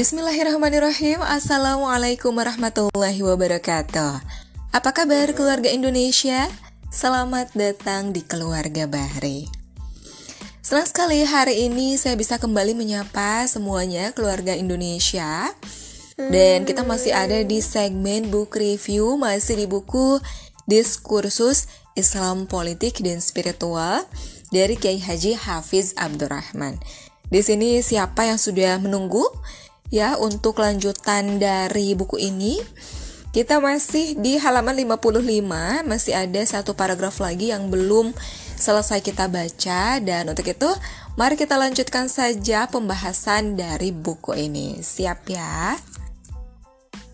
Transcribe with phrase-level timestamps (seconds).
[0.00, 4.24] Bismillahirrahmanirrahim Assalamualaikum warahmatullahi wabarakatuh
[4.72, 6.48] Apa kabar keluarga Indonesia?
[6.88, 9.44] Selamat datang di keluarga Bahri
[10.64, 15.52] Senang sekali hari ini saya bisa kembali menyapa semuanya keluarga Indonesia
[16.16, 20.16] Dan kita masih ada di segmen book review Masih di buku
[20.64, 24.08] Diskursus Islam Politik dan Spiritual
[24.48, 26.80] dari Kiai Haji Hafiz Abdurrahman.
[27.28, 29.28] Di sini siapa yang sudah menunggu?
[29.90, 32.62] Ya untuk lanjutan dari buku ini
[33.30, 35.22] kita masih di halaman 55
[35.86, 38.10] masih ada satu paragraf lagi yang belum
[38.58, 40.70] selesai kita baca dan untuk itu
[41.14, 45.78] mari kita lanjutkan saja pembahasan dari buku ini siap ya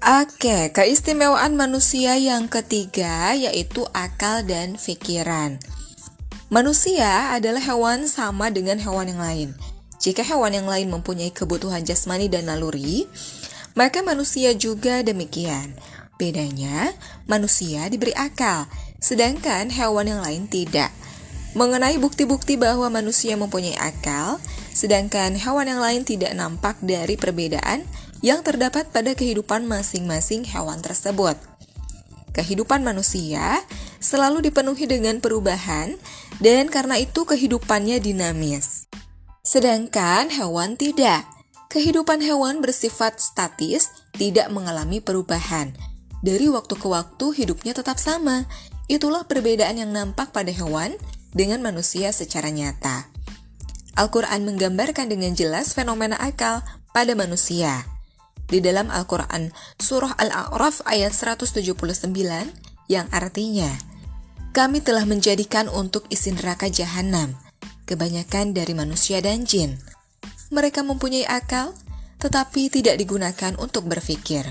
[0.07, 5.59] Oke, keistimewaan manusia yang ketiga yaitu akal dan pikiran.
[6.47, 9.51] Manusia adalah hewan sama dengan hewan yang lain.
[10.07, 13.11] Jika hewan yang lain mempunyai kebutuhan jasmani dan naluri,
[13.75, 15.75] maka manusia juga demikian.
[16.15, 16.95] Bedanya,
[17.27, 18.71] manusia diberi akal,
[19.03, 20.95] sedangkan hewan yang lain tidak.
[21.59, 24.39] Mengenai bukti-bukti bahwa manusia mempunyai akal,
[24.71, 27.83] sedangkan hewan yang lain tidak nampak dari perbedaan
[28.23, 31.35] yang terdapat pada kehidupan masing-masing hewan tersebut.
[32.31, 33.59] Kehidupan manusia
[33.99, 35.99] selalu dipenuhi dengan perubahan,
[36.39, 38.76] dan karena itu kehidupannya dinamis.
[39.57, 41.25] Sedangkan hewan tidak.
[41.73, 45.73] Kehidupan hewan bersifat statis, tidak mengalami perubahan.
[46.21, 48.45] Dari waktu ke waktu hidupnya tetap sama.
[48.85, 50.93] Itulah perbedaan yang nampak pada hewan
[51.33, 53.09] dengan manusia secara nyata.
[53.97, 56.61] Al-Quran menggambarkan dengan jelas fenomena akal
[56.93, 57.89] pada manusia.
[58.53, 62.13] Di dalam Al-Quran, Surah Al-A'raf ayat 179,
[62.93, 63.73] yang artinya,
[64.53, 67.46] Kami telah menjadikan untuk isi neraka jahanam
[67.87, 69.79] kebanyakan dari manusia dan jin.
[70.51, 71.73] Mereka mempunyai akal,
[72.19, 74.45] tetapi tidak digunakan untuk berpikir.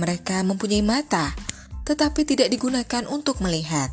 [0.00, 1.36] Mereka mempunyai mata,
[1.84, 3.92] tetapi tidak digunakan untuk melihat.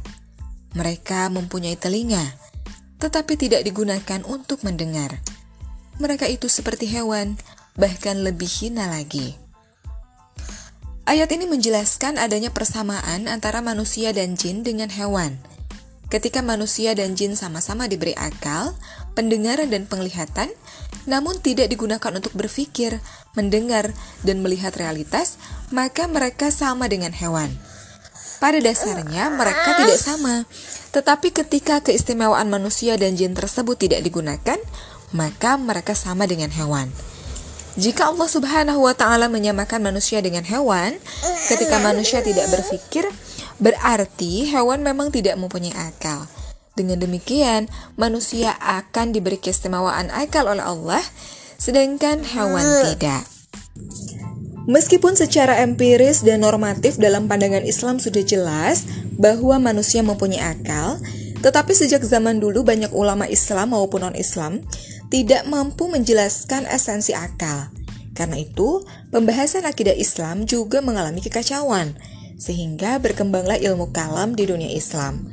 [0.76, 2.24] Mereka mempunyai telinga,
[3.00, 5.20] tetapi tidak digunakan untuk mendengar.
[6.00, 7.40] Mereka itu seperti hewan,
[7.76, 9.36] bahkan lebih hina lagi.
[11.06, 15.38] Ayat ini menjelaskan adanya persamaan antara manusia dan jin dengan hewan–
[16.06, 18.78] Ketika manusia dan jin sama-sama diberi akal,
[19.18, 20.54] pendengaran dan penglihatan,
[21.10, 23.02] namun tidak digunakan untuk berpikir,
[23.34, 23.90] mendengar,
[24.22, 25.42] dan melihat realitas,
[25.74, 27.50] maka mereka sama dengan hewan.
[28.38, 30.46] Pada dasarnya, mereka tidak sama,
[30.94, 34.60] tetapi ketika keistimewaan manusia dan jin tersebut tidak digunakan,
[35.16, 36.92] maka mereka sama dengan hewan.
[37.76, 40.96] Jika Allah Subhanahu wa Ta'ala menyamakan manusia dengan hewan,
[41.52, 43.04] ketika manusia tidak berpikir,
[43.60, 46.28] Berarti hewan memang tidak mempunyai akal.
[46.76, 51.04] Dengan demikian, manusia akan diberi keistimewaan akal oleh Allah,
[51.56, 53.24] sedangkan hewan tidak.
[54.66, 58.84] Meskipun secara empiris dan normatif dalam pandangan Islam sudah jelas
[59.16, 61.00] bahwa manusia mempunyai akal,
[61.40, 64.60] tetapi sejak zaman dulu banyak ulama Islam maupun non-Islam
[65.08, 67.72] tidak mampu menjelaskan esensi akal.
[68.18, 68.84] Karena itu,
[69.16, 71.96] pembahasan akidah Islam juga mengalami kekacauan
[72.36, 75.28] sehingga berkembanglah ilmu kalam di dunia Islam.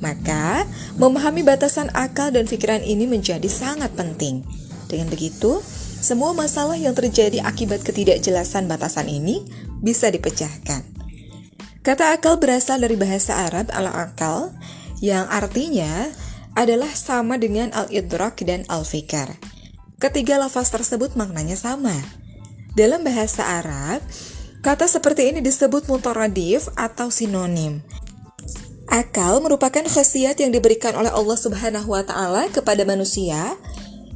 [0.00, 0.64] Maka,
[0.96, 4.44] memahami batasan akal dan pikiran ini menjadi sangat penting.
[4.88, 5.60] Dengan begitu,
[6.00, 9.44] semua masalah yang terjadi akibat ketidakjelasan batasan ini
[9.84, 10.82] bisa dipecahkan.
[11.80, 14.52] Kata akal berasal dari bahasa Arab al-akal
[15.00, 16.12] yang artinya
[16.52, 19.36] adalah sama dengan al-idrak dan al-fikar.
[20.00, 21.92] Ketiga lafaz tersebut maknanya sama.
[22.72, 24.00] Dalam bahasa Arab,
[24.60, 27.80] Kata seperti ini disebut mutaradif atau sinonim.
[28.92, 33.56] Akal merupakan khasiat yang diberikan oleh Allah Subhanahu wa taala kepada manusia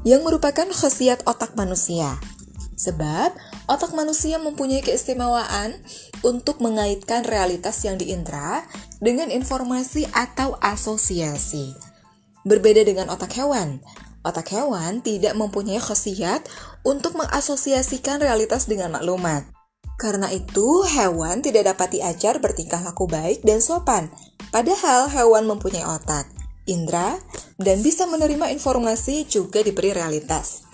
[0.05, 2.21] yang merupakan khasiat otak manusia.
[2.77, 3.33] Sebab
[3.73, 5.81] otak manusia mempunyai keistimewaan
[6.21, 8.69] untuk mengaitkan realitas yang diindra
[9.01, 11.73] dengan informasi atau asosiasi.
[12.45, 13.81] Berbeda dengan otak hewan,
[14.21, 16.45] otak hewan tidak mempunyai khasiat
[16.85, 19.54] untuk mengasosiasikan realitas dengan maklumat.
[19.95, 24.11] Karena itu, hewan tidak dapat diajar bertingkah laku baik dan sopan.
[24.51, 26.27] Padahal hewan mempunyai otak,
[26.67, 27.19] indera,
[27.59, 30.67] dan bisa menerima informasi juga diberi realitas.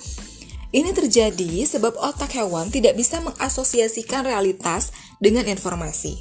[0.71, 6.17] Ini terjadi sebab otak hewan tidak bisa mengasosiasikan realitas dengan informasi.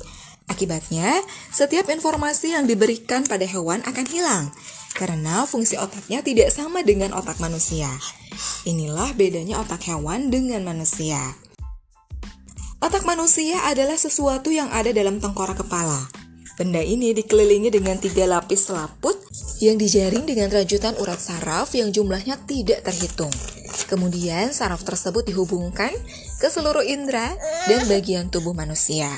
[0.49, 1.21] Akibatnya,
[1.53, 4.49] setiap informasi yang diberikan pada hewan akan hilang
[4.97, 7.87] karena fungsi otaknya tidak sama dengan otak manusia.
[8.65, 11.37] Inilah bedanya otak hewan dengan manusia.
[12.79, 15.99] Otak manusia adalah sesuatu yang ada dalam tengkorak kepala.
[16.55, 19.19] Benda ini dikelilingi dengan tiga lapis selaput
[19.59, 23.31] yang dijaring dengan rajutan urat saraf yang jumlahnya tidak terhitung.
[23.91, 25.91] Kemudian saraf tersebut dihubungkan
[26.39, 27.35] ke seluruh indera
[27.67, 29.11] dan bagian tubuh manusia.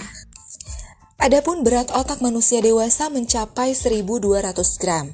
[1.21, 5.05] Adapun berat otak manusia dewasa mencapai 1200 gram.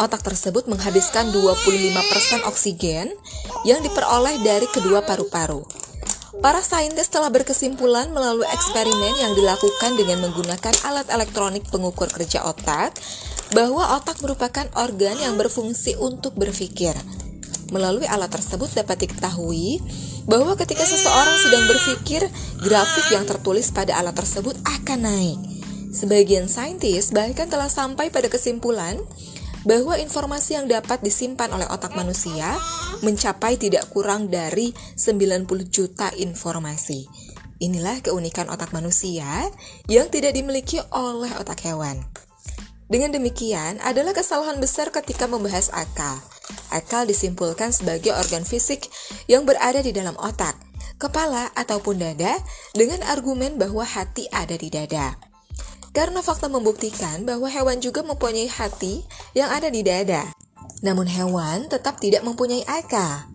[0.00, 3.12] Otak tersebut menghabiskan 25% oksigen
[3.68, 5.60] yang diperoleh dari kedua paru-paru.
[6.42, 12.98] Para saintis telah berkesimpulan melalui eksperimen yang dilakukan dengan menggunakan alat elektronik pengukur kerja otak
[13.54, 16.98] bahwa otak merupakan organ yang berfungsi untuk berpikir.
[17.70, 19.78] Melalui alat tersebut dapat diketahui
[20.26, 22.26] bahwa ketika seseorang sedang berpikir,
[22.58, 25.38] grafik yang tertulis pada alat tersebut akan naik.
[25.94, 28.98] Sebagian saintis bahkan telah sampai pada kesimpulan
[29.62, 32.58] bahwa informasi yang dapat disimpan oleh otak manusia
[33.02, 37.06] mencapai tidak kurang dari 90 juta informasi.
[37.62, 39.46] Inilah keunikan otak manusia
[39.86, 42.02] yang tidak dimiliki oleh otak hewan.
[42.90, 46.20] Dengan demikian, adalah kesalahan besar ketika membahas akal.
[46.68, 48.90] Akal disimpulkan sebagai organ fisik
[49.30, 50.58] yang berada di dalam otak,
[51.00, 52.36] kepala, ataupun dada
[52.76, 55.31] dengan argumen bahwa hati ada di dada.
[55.92, 59.04] Karena fakta membuktikan bahwa hewan juga mempunyai hati
[59.36, 60.32] yang ada di dada.
[60.80, 63.28] Namun hewan tetap tidak mempunyai akal.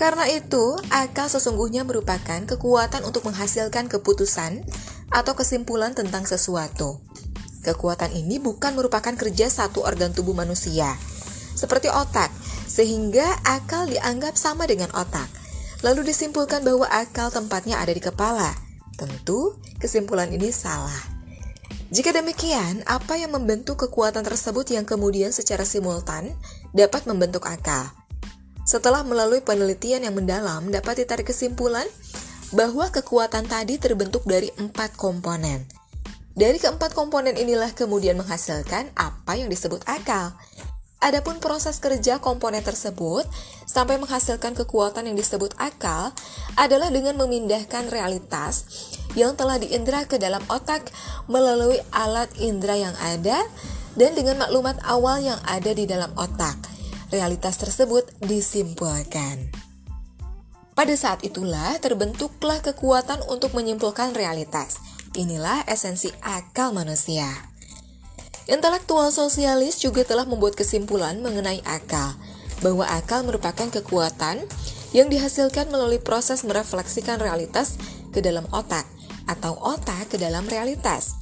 [0.00, 4.64] Karena itu, akal sesungguhnya merupakan kekuatan untuk menghasilkan keputusan
[5.12, 7.04] atau kesimpulan tentang sesuatu.
[7.60, 10.96] Kekuatan ini bukan merupakan kerja satu organ tubuh manusia,
[11.52, 12.32] seperti otak,
[12.64, 15.28] sehingga akal dianggap sama dengan otak.
[15.84, 18.56] Lalu disimpulkan bahwa akal tempatnya ada di kepala.
[18.96, 21.09] Tentu, kesimpulan ini salah.
[21.90, 26.30] Jika demikian, apa yang membentuk kekuatan tersebut yang kemudian secara simultan
[26.70, 27.90] dapat membentuk akal?
[28.62, 31.82] Setelah melalui penelitian yang mendalam, dapat ditarik kesimpulan
[32.54, 35.66] bahwa kekuatan tadi terbentuk dari empat komponen.
[36.38, 40.30] Dari keempat komponen inilah kemudian menghasilkan apa yang disebut akal.
[41.00, 43.24] Adapun proses kerja komponen tersebut
[43.64, 46.12] sampai menghasilkan kekuatan yang disebut akal
[46.60, 48.68] adalah dengan memindahkan realitas
[49.16, 50.92] yang telah diindra ke dalam otak
[51.24, 53.40] melalui alat indera yang ada
[53.96, 56.60] dan dengan maklumat awal yang ada di dalam otak.
[57.08, 59.50] Realitas tersebut disimpulkan.
[60.76, 64.78] Pada saat itulah terbentuklah kekuatan untuk menyimpulkan realitas.
[65.16, 67.49] Inilah esensi akal manusia.
[68.50, 72.18] Intelektual sosialis juga telah membuat kesimpulan mengenai akal,
[72.66, 74.42] bahwa akal merupakan kekuatan
[74.90, 77.78] yang dihasilkan melalui proses merefleksikan realitas
[78.10, 78.90] ke dalam otak
[79.30, 81.14] atau otak ke dalam realitas.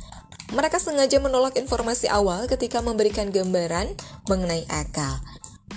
[0.57, 3.93] Mereka sengaja menolak informasi awal ketika memberikan gambaran
[4.25, 5.21] mengenai akal.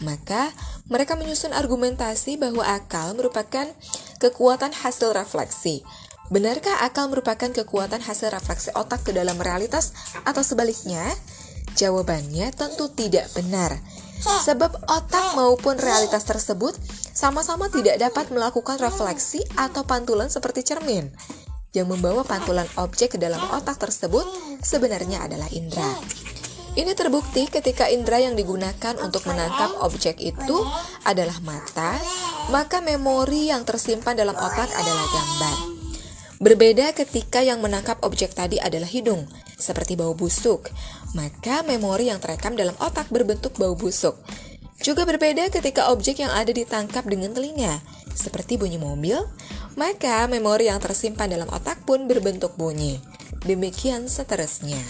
[0.08, 0.56] Maka,
[0.88, 3.68] mereka menyusun argumentasi bahwa akal merupakan
[4.24, 5.84] kekuatan hasil refleksi.
[6.32, 9.92] Benarkah akal merupakan kekuatan hasil refleksi otak ke dalam realitas
[10.24, 11.04] atau sebaliknya?
[11.76, 13.80] Jawabannya tentu tidak benar.
[14.22, 16.78] Sebab otak maupun realitas tersebut
[17.12, 21.10] sama-sama tidak dapat melakukan refleksi atau pantulan seperti cermin.
[21.74, 24.28] Yang membawa pantulan objek ke dalam otak tersebut
[24.62, 25.90] sebenarnya adalah indera.
[26.72, 30.64] Ini terbukti ketika indera yang digunakan untuk menangkap objek itu
[31.04, 32.00] adalah mata,
[32.48, 35.58] maka memori yang tersimpan dalam otak adalah gambar.
[36.40, 39.28] Berbeda ketika yang menangkap objek tadi adalah hidung,
[39.62, 40.74] seperti bau busuk
[41.14, 44.16] maka memori yang terekam dalam otak berbentuk bau busuk.
[44.82, 47.78] Juga berbeda ketika objek yang ada ditangkap dengan telinga,
[48.18, 49.22] seperti bunyi mobil,
[49.78, 52.98] maka memori yang tersimpan dalam otak pun berbentuk bunyi.
[53.46, 54.82] Demikian seterusnya.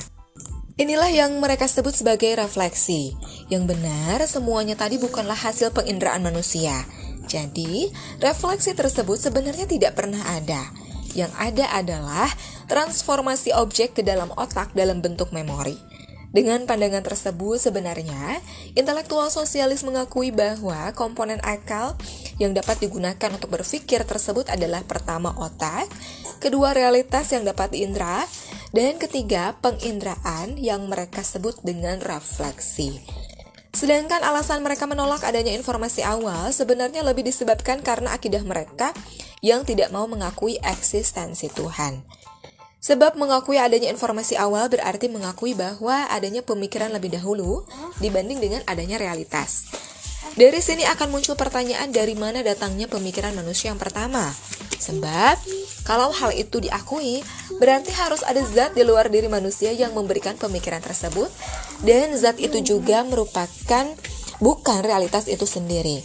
[0.80, 3.12] Inilah yang mereka sebut sebagai refleksi.
[3.52, 6.88] Yang benar, semuanya tadi bukanlah hasil penginderaan manusia.
[7.28, 7.92] Jadi,
[8.24, 10.72] refleksi tersebut sebenarnya tidak pernah ada.
[11.12, 12.30] Yang ada adalah
[12.72, 15.76] transformasi objek ke dalam otak dalam bentuk memori.
[16.32, 18.40] Dengan pandangan tersebut, sebenarnya
[18.72, 22.00] intelektual sosialis mengakui bahwa komponen akal
[22.40, 25.92] yang dapat digunakan untuk berpikir tersebut adalah pertama otak,
[26.40, 28.24] kedua realitas yang dapat diindra,
[28.72, 33.04] dan ketiga penginderaan yang mereka sebut dengan refleksi.
[33.72, 38.92] Sedangkan alasan mereka menolak adanya informasi awal sebenarnya lebih disebabkan karena akidah mereka
[39.40, 42.04] yang tidak mau mengakui eksistensi Tuhan.
[42.82, 47.64] Sebab mengakui adanya informasi awal berarti mengakui bahwa adanya pemikiran lebih dahulu
[48.02, 49.70] dibanding dengan adanya realitas.
[50.32, 54.32] Dari sini akan muncul pertanyaan dari mana datangnya pemikiran manusia yang pertama.
[54.82, 55.38] Sebab
[55.86, 57.22] kalau hal itu diakui,
[57.62, 61.30] berarti harus ada zat di luar diri manusia yang memberikan pemikiran tersebut
[61.86, 63.86] dan zat itu juga merupakan
[64.42, 66.02] bukan realitas itu sendiri.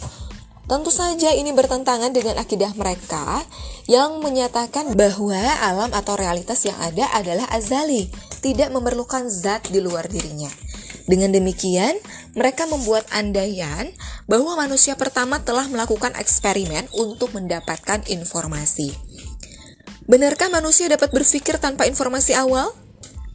[0.67, 3.39] Tentu saja ini bertentangan dengan akidah mereka
[3.87, 8.11] yang menyatakan bahwa alam atau realitas yang ada adalah azali,
[8.43, 10.51] tidak memerlukan zat di luar dirinya.
[11.07, 11.95] Dengan demikian,
[12.35, 13.87] mereka membuat andaian
[14.27, 18.91] bahwa manusia pertama telah melakukan eksperimen untuk mendapatkan informasi.
[20.03, 22.75] Benarkah manusia dapat berpikir tanpa informasi awal?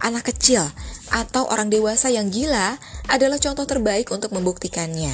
[0.04, 0.68] Anak kecil
[1.08, 2.76] atau orang dewasa yang gila
[3.08, 5.12] adalah contoh terbaik untuk membuktikannya.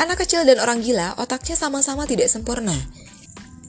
[0.00, 2.76] Anak kecil dan orang gila otaknya sama-sama tidak sempurna.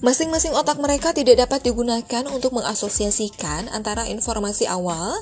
[0.03, 5.15] Masing-masing otak mereka tidak dapat digunakan untuk mengasosiasikan antara informasi awal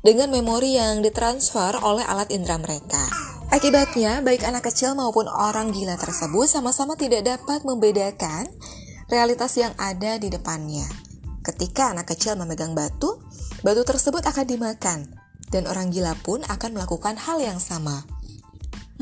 [0.00, 3.08] dengan memori yang ditransfer oleh alat indera mereka.
[3.50, 8.46] Akibatnya, baik anak kecil maupun orang gila tersebut sama-sama tidak dapat membedakan
[9.10, 10.86] realitas yang ada di depannya.
[11.42, 13.18] Ketika anak kecil memegang batu,
[13.66, 15.10] batu tersebut akan dimakan,
[15.50, 18.06] dan orang gila pun akan melakukan hal yang sama.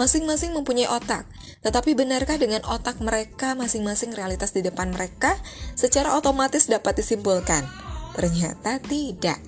[0.00, 1.28] Masing-masing mempunyai otak,
[1.60, 5.36] tetapi benarkah dengan otak mereka masing-masing realitas di depan mereka
[5.76, 7.66] secara otomatis dapat disimpulkan?
[8.16, 9.42] Ternyata tidak.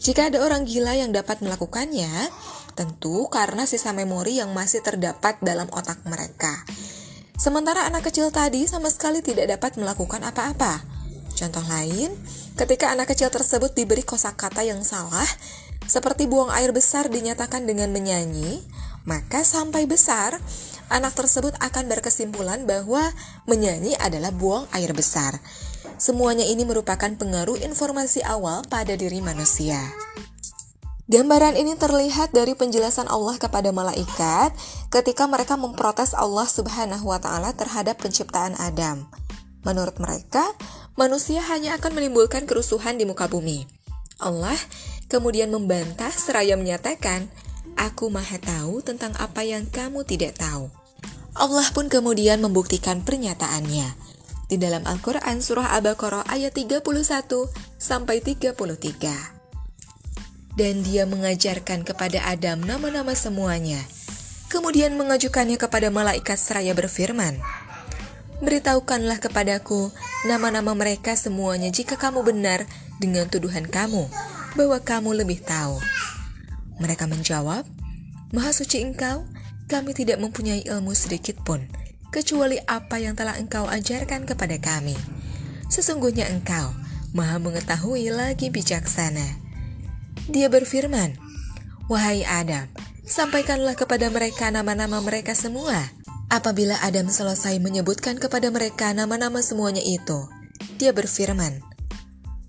[0.00, 2.32] Jika ada orang gila yang dapat melakukannya,
[2.80, 6.64] Tentu karena sisa memori yang masih terdapat dalam otak mereka.
[7.36, 10.80] Sementara anak kecil tadi sama sekali tidak dapat melakukan apa-apa.
[11.36, 12.08] Contoh lain,
[12.56, 15.28] ketika anak kecil tersebut diberi kosakata yang salah,
[15.84, 18.64] seperti buang air besar dinyatakan dengan menyanyi,
[19.08, 20.36] maka sampai besar,
[20.92, 23.00] anak tersebut akan berkesimpulan bahwa
[23.48, 25.36] menyanyi adalah buang air besar.
[25.96, 29.80] Semuanya ini merupakan pengaruh informasi awal pada diri manusia.
[31.10, 34.54] Gambaran ini terlihat dari penjelasan Allah kepada malaikat
[34.94, 39.10] ketika mereka memprotes Allah Subhanahu wa taala terhadap penciptaan Adam.
[39.66, 40.46] Menurut mereka,
[40.94, 43.66] manusia hanya akan menimbulkan kerusuhan di muka bumi.
[44.22, 44.54] Allah
[45.10, 47.26] kemudian membantah seraya menyatakan,
[47.74, 50.70] "Aku Maha tahu tentang apa yang kamu tidak tahu."
[51.34, 54.09] Allah pun kemudian membuktikan pernyataannya
[54.50, 56.82] di dalam Al-Qur'an surah Al-Baqarah ayat 31
[57.78, 59.38] sampai 33
[60.58, 63.78] dan dia mengajarkan kepada Adam nama-nama semuanya.
[64.50, 67.38] Kemudian mengajukannya kepada malaikat seraya berfirman,
[68.40, 69.92] Beritahukanlah kepadaku
[70.24, 72.64] nama-nama mereka semuanya jika kamu benar
[72.98, 74.08] dengan tuduhan kamu
[74.58, 75.78] bahwa kamu lebih tahu.
[76.80, 77.68] Mereka menjawab,
[78.32, 79.28] Maha suci engkau,
[79.68, 81.68] kami tidak mempunyai ilmu sedikit pun,
[82.10, 84.94] kecuali apa yang telah engkau ajarkan kepada kami.
[85.70, 86.74] Sesungguhnya engkau
[87.14, 89.38] maha mengetahui lagi bijaksana.
[90.30, 91.18] Dia berfirman,
[91.90, 92.70] Wahai Adam,
[93.02, 95.90] sampaikanlah kepada mereka nama-nama mereka semua.
[96.30, 100.30] Apabila Adam selesai menyebutkan kepada mereka nama-nama semuanya itu,
[100.78, 101.58] dia berfirman,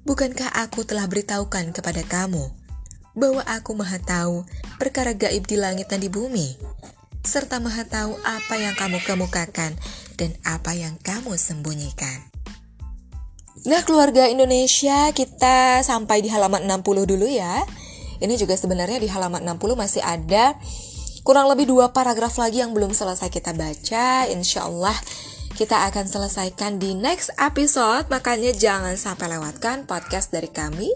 [0.06, 2.53] Bukankah aku telah beritahukan kepada kamu
[3.18, 4.46] bahwa aku maha tahu
[4.77, 6.58] perkara gaib di langit dan di bumi,
[7.22, 9.78] serta maha tahu apa yang kamu kemukakan
[10.18, 12.32] dan apa yang kamu sembunyikan.
[13.62, 17.62] Nah, keluarga Indonesia kita sampai di halaman 60 dulu ya.
[18.22, 20.58] Ini juga sebenarnya di halaman 60 masih ada
[21.22, 24.25] kurang lebih dua paragraf lagi yang belum selesai kita baca.
[24.30, 24.98] Insya Allah
[25.54, 30.90] kita akan selesaikan di next episode, makanya jangan sampai lewatkan podcast dari kami.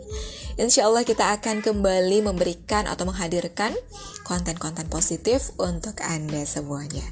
[0.58, 3.76] Insya Allah kita akan kembali memberikan atau menghadirkan
[4.26, 7.06] konten-konten positif untuk Anda semuanya.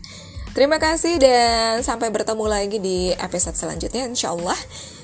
[0.53, 4.58] Terima kasih dan sampai bertemu lagi di episode selanjutnya insya Allah.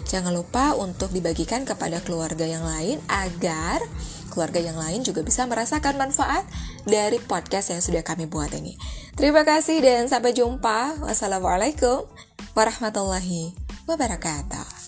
[0.06, 3.82] Jangan lupa untuk dibagikan kepada keluarga yang lain agar
[4.30, 6.46] keluarga yang lain juga bisa merasakan manfaat
[6.86, 8.78] dari podcast yang sudah kami buat ini.
[9.18, 11.02] Terima kasih dan sampai jumpa.
[11.02, 12.06] Wassalamualaikum
[12.54, 13.58] warahmatullahi
[13.90, 14.79] wabarakatuh.